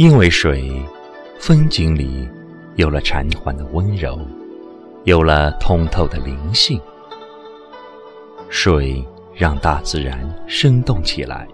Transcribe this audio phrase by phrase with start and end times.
[0.00, 0.72] 因为水，
[1.38, 2.26] 风景里
[2.76, 4.18] 有了禅缓的温柔，
[5.04, 6.80] 有了通透的灵性。
[8.48, 11.46] 水让大自然生动起来，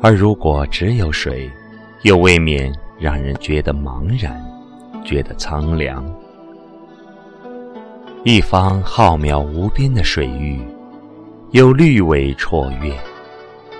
[0.00, 1.50] 而如果只有水，
[2.02, 4.40] 又未免让人觉得茫然，
[5.04, 6.08] 觉得苍凉。
[8.22, 10.62] 一方浩渺无边的水域，
[11.50, 12.94] 有绿苇绰约，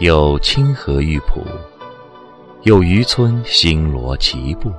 [0.00, 1.40] 有清河玉浦，
[2.62, 4.72] 有渔村星罗棋布，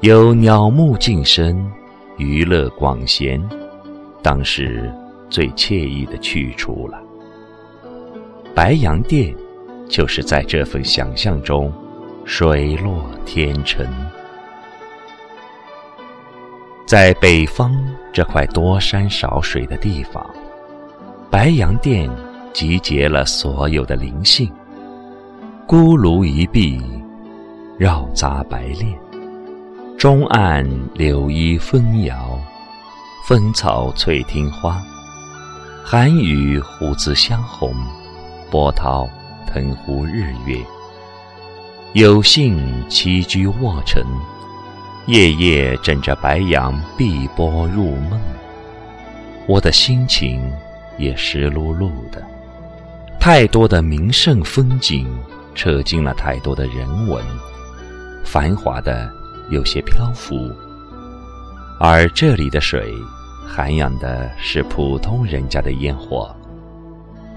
[0.00, 1.70] 有鸟木静声，
[2.16, 3.40] 娱乐广闲，
[4.22, 4.90] 当是
[5.28, 6.98] 最惬意的去处了。
[8.54, 9.34] 白洋淀，
[9.86, 11.70] 就是在这份想象中，
[12.24, 13.86] 水落天成。
[16.86, 17.70] 在北方
[18.14, 20.28] 这块多山少水的地方，
[21.30, 22.10] 白洋淀
[22.54, 24.50] 集结了所有的灵性。
[25.72, 26.78] 孤炉一壁，
[27.78, 28.94] 绕匝白练，
[29.96, 32.38] 中岸柳依风摇，
[33.26, 34.82] 风草翠汀花，
[35.82, 37.74] 寒雨胡子香红，
[38.50, 39.08] 波涛
[39.46, 40.58] 腾湖日月。
[41.94, 44.04] 有幸栖居卧城。
[45.06, 48.20] 夜夜枕着白杨碧波入梦，
[49.46, 50.52] 我的心情
[50.98, 52.22] 也湿漉漉的。
[53.18, 55.10] 太多的名胜风景，
[55.54, 57.24] 扯进了太多的人文，
[58.24, 59.10] 繁华的
[59.50, 60.50] 有些漂浮。
[61.78, 62.94] 而这里的水，
[63.46, 66.34] 涵养的是普通人家的烟火，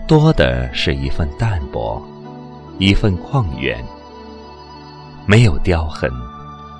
[0.07, 2.01] 多的是一份淡泊，
[2.77, 3.83] 一份旷远，
[5.25, 6.11] 没有雕痕。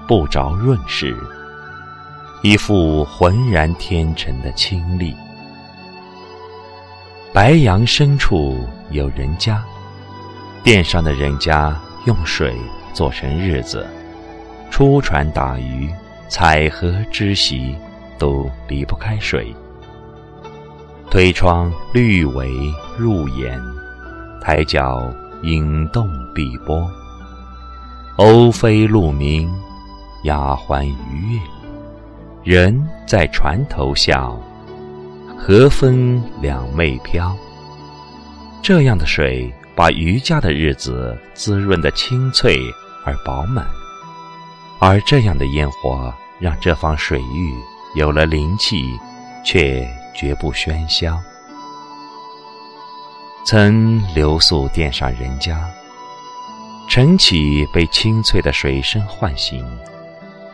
[0.07, 1.17] 不着润饰，
[2.43, 5.15] 一副浑然天成的清丽。
[7.33, 8.55] 白杨深处
[8.91, 9.63] 有人家，
[10.65, 12.57] 店上的人家用水
[12.91, 13.85] 做成日子，
[14.71, 15.87] 出船打鱼、
[16.27, 17.75] 采荷织席，
[18.17, 19.55] 都离不开水。
[21.11, 22.49] 推窗绿围
[22.97, 23.61] 入眼，
[24.41, 25.07] 抬脚
[25.43, 26.89] 引动碧波，
[28.17, 29.47] 鸥飞鹿鸣。
[30.23, 31.39] 丫鬟鱼跃，
[32.43, 34.35] 人在船头笑，
[35.37, 37.37] 和风两袂飘。
[38.63, 42.57] 这样的水，把渔家的日子滋润得清脆
[43.03, 43.65] 而饱满；
[44.79, 47.53] 而这样的烟火，让这方水域
[47.95, 48.97] 有了灵气，
[49.43, 51.19] 却绝不喧嚣。
[53.45, 55.69] 曾留宿殿上人家，
[56.89, 59.63] 晨起被清脆的水声唤醒。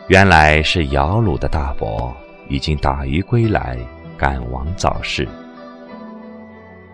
[0.08, 2.14] 原来是摇橹的大伯
[2.48, 3.78] 已经打鱼归来，
[4.18, 5.26] 赶往早市。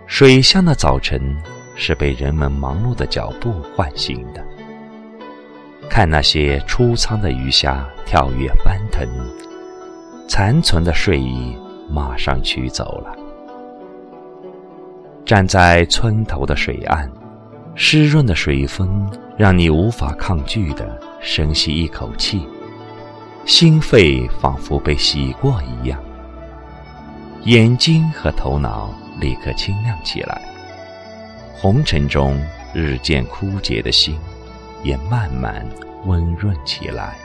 [0.07, 1.37] 水乡的早晨
[1.79, 4.45] 是被人们忙碌的脚步唤醒的。
[5.89, 9.09] 看那些出舱的鱼虾跳跃翻腾，
[10.29, 11.57] 残存的睡意
[11.89, 13.17] 马上取走了。
[15.25, 17.11] 站在村头的水岸，
[17.75, 22.47] 湿润的水风让你无法抗拒的深吸一口气。
[23.47, 25.99] 心肺仿佛被洗过一样，
[27.45, 28.91] 眼睛和头脑
[29.21, 30.43] 立刻清亮起来。
[31.61, 32.41] 红尘中
[32.73, 34.17] 日渐枯竭的心，
[34.85, 35.67] 也慢慢
[36.07, 37.17] 温润起来。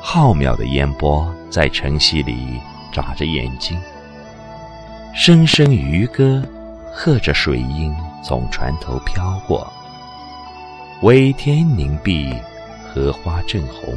[0.00, 2.60] 浩渺的烟波在晨曦里
[2.92, 3.80] 眨着眼睛，
[5.14, 6.42] 声声渔歌
[6.92, 9.72] 和着水音从船头飘过，
[11.02, 12.34] 微天凝碧。
[12.94, 13.96] 荷花正红，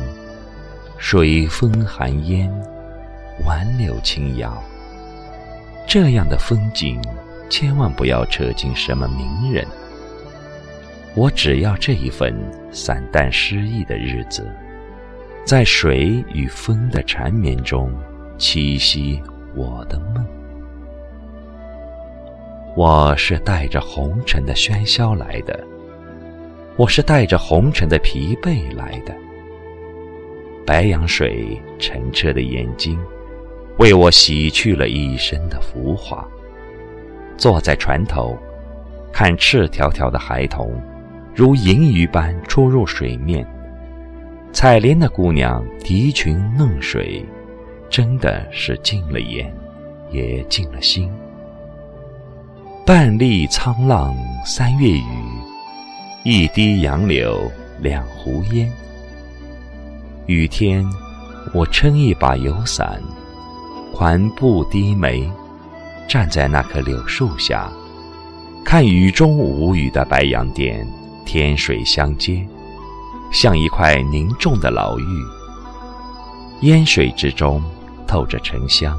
[0.97, 2.49] 水风寒烟，
[3.45, 4.63] 挽柳轻摇。
[5.85, 7.01] 这样的风景，
[7.50, 9.66] 千万不要扯进什么名人。
[11.16, 12.35] 我只要这一份
[12.72, 14.45] 散淡诗意的日子，
[15.45, 17.94] 在水与风的缠绵中
[18.38, 19.22] 栖息
[19.55, 20.25] 我的梦。
[22.75, 25.57] 我是带着红尘的喧嚣来的。
[26.75, 29.16] 我是带着红尘的疲惫来的，
[30.66, 32.99] 白杨水澄澈的眼睛，
[33.78, 36.28] 为我洗去了一身的浮华。
[37.37, 38.37] 坐在船头，
[39.11, 40.82] 看赤条条的孩童，
[41.34, 43.46] 如银鱼般出入水面。
[44.52, 47.26] 采莲的姑娘涤裙弄水，
[47.90, 49.53] 真的是进了眼，
[50.11, 51.11] 也进了心。
[52.85, 54.16] 半粒沧浪
[54.46, 55.03] 三月雨。
[56.23, 58.72] 一滴杨柳两湖烟。
[60.26, 60.84] 雨天，
[61.53, 63.02] 我撑一把油伞，
[63.93, 65.29] 环步低眉，
[66.07, 67.69] 站在那棵柳树下，
[68.63, 70.87] 看雨中无雨的白洋淀
[71.25, 72.46] 天水相接，
[73.31, 75.25] 像一块凝重的老玉。
[76.61, 77.61] 烟水之中
[78.07, 78.97] 透着沉香。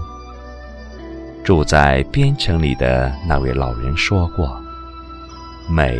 [1.44, 4.60] 住在边城里的那位老人说过
[5.70, 5.96] ：“美，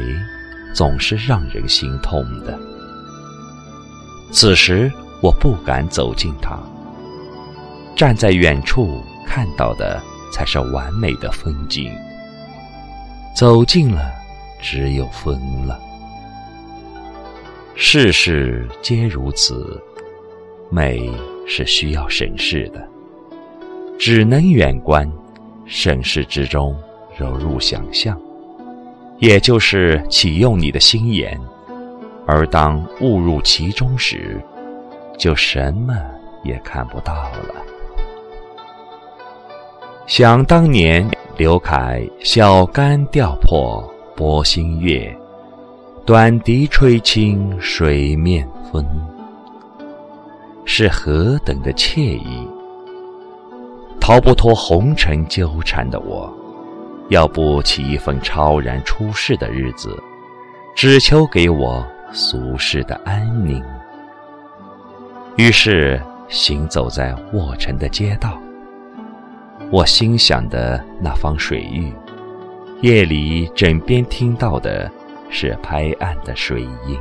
[0.75, 2.59] 总是让人心痛的。”
[4.33, 4.93] 此时
[5.23, 6.59] 我不敢走近它，
[7.95, 10.03] 站在远处看到的
[10.33, 11.93] 才是完美的风景。
[13.35, 14.13] 走近了，
[14.61, 15.79] 只有风了。
[17.75, 19.81] 世事皆如此，
[20.71, 21.11] 美
[21.47, 22.89] 是需要审视的，
[23.99, 25.11] 只能远观，
[25.67, 26.75] 审视之中
[27.19, 28.19] 揉入想象，
[29.19, 31.39] 也就是启用你的心眼。
[32.27, 34.41] 而当误入其中时，
[35.19, 35.95] 就什么
[36.43, 37.55] 也看不到了。
[40.07, 41.05] 想当年，
[41.37, 43.83] 刘凯“小竿钓破
[44.15, 45.13] 波心月，
[46.05, 48.87] 短笛吹清水面风”，
[50.65, 52.49] 是何等的惬意！
[54.01, 56.33] 逃不脱红尘纠缠的我，
[57.09, 60.01] 要不起一份超然出世的日子，
[60.75, 61.85] 只求给我。
[62.13, 63.61] 俗世的安宁。
[65.37, 68.41] 于是行走在卧城的街道，
[69.71, 71.93] 我心想的那方水域，
[72.83, 74.91] 夜里枕边听到的
[75.29, 76.99] 是拍岸的水音。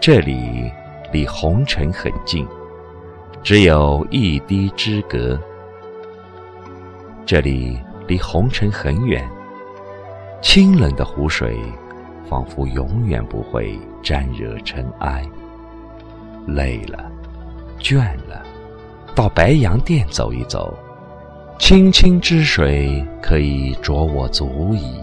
[0.00, 0.70] 这里
[1.12, 2.46] 离红尘很近，
[3.42, 5.38] 只有一滴之隔；
[7.26, 9.28] 这里离红尘很远，
[10.40, 11.58] 清冷的湖水。
[12.28, 15.24] 仿佛永远不会沾惹尘埃。
[16.48, 17.08] 累了，
[17.78, 18.42] 倦了，
[19.16, 20.72] 到白洋淀走一走，
[21.58, 25.00] 清清之水可以濯我足矣。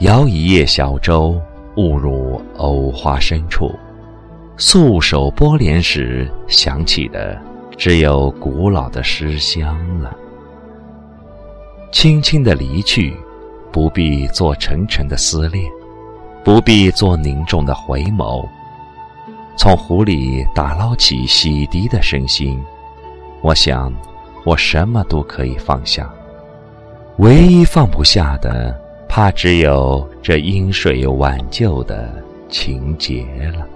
[0.00, 1.40] 摇一叶小舟，
[1.76, 3.70] 误入藕花深处，
[4.56, 7.40] 素手拨莲时想起的，
[7.76, 10.14] 只有古老的诗香了。
[11.90, 13.16] 轻轻的离去。
[13.72, 15.70] 不必做沉沉的思念，
[16.42, 18.44] 不必做凝重的回眸。
[19.60, 22.58] 从湖里打捞起洗涤的身心，
[23.42, 23.92] 我想，
[24.42, 26.10] 我什么都可以放下，
[27.18, 28.74] 唯一放不下的，
[29.06, 32.10] 怕只有这因水挽救的
[32.48, 33.68] 情节了。